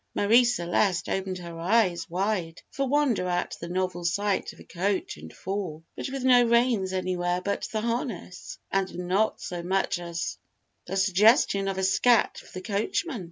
Marie 0.15 0.45
Celeste 0.45 1.09
opened 1.09 1.37
her 1.37 1.59
eyes 1.59 2.09
wide 2.09 2.59
for 2.71 2.87
wonder 2.89 3.27
at 3.27 3.55
the 3.61 3.69
novel 3.69 4.03
sight 4.03 4.51
of 4.51 4.59
a 4.59 4.63
coach 4.63 5.15
and 5.15 5.31
four, 5.31 5.83
but 5.95 6.09
with 6.09 6.23
no 6.23 6.43
reins 6.43 6.91
anywhere 6.91 7.37
about 7.37 7.67
the 7.71 7.81
harness, 7.81 8.57
and 8.71 8.95
not 8.97 9.39
so 9.39 9.61
much 9.61 9.99
as 9.99 10.39
the 10.87 10.97
suggestion 10.97 11.67
of 11.67 11.77
a 11.77 11.83
scat 11.83 12.39
for 12.39 12.51
the 12.51 12.63
coachman. 12.63 13.19